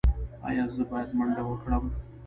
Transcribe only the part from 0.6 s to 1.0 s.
زه